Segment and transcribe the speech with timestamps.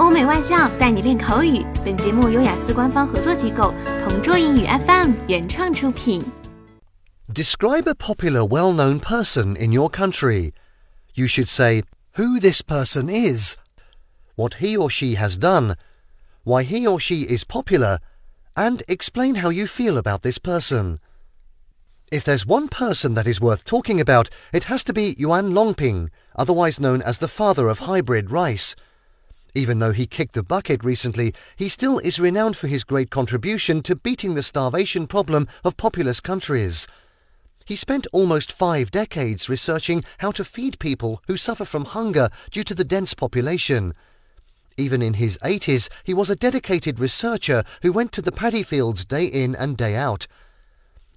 [0.00, 1.62] 欧美外教带你练口语。
[1.84, 6.24] 本节目由雅思官方合作机构同桌英语 FM 原创出品。
[7.32, 10.52] Describe a popular well-known person in your country.
[11.12, 11.82] You should say
[12.16, 13.56] who this person is,
[14.36, 15.76] what he or she has done,
[16.44, 17.98] why he or she is popular,
[18.54, 20.98] and explain how you feel about this person.
[22.10, 26.08] If there's one person that is worth talking about, it has to be Yuan Longping,
[26.34, 28.74] otherwise known as the father of hybrid rice.
[29.57, 33.81] Even though he kicked the bucket recently, he still is renowned for his great contribution
[33.83, 36.85] to beating the starvation problem of populous countries.
[37.63, 42.65] He spent almost five decades researching how to feed people who suffer from hunger due
[42.65, 43.93] to the dense population.
[44.77, 49.05] Even in his 80s, he was a dedicated researcher who went to the paddy fields
[49.05, 50.27] day in and day out.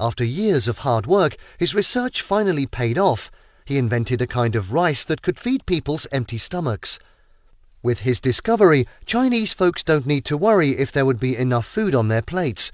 [0.00, 3.30] After years of hard work, his research finally paid off.
[3.64, 6.98] He invented a kind of rice that could feed people's empty stomachs.
[7.84, 11.94] With his discovery, Chinese folks don't need to worry if there would be enough food
[11.94, 12.72] on their plates.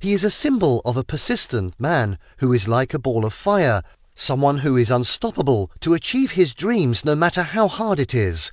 [0.00, 3.82] He is a symbol of a persistent man who is like a ball of fire,
[4.16, 8.50] someone who is unstoppable to achieve his dreams no matter how hard it is.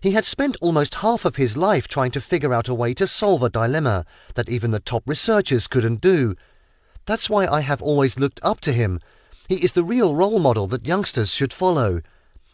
[0.00, 3.06] He had spent almost half of his life trying to figure out a way to
[3.06, 6.36] solve a dilemma that even the top researchers couldn't do.
[7.04, 8.98] That's why I have always looked up to him.
[9.46, 12.00] He is the real role model that youngsters should follow.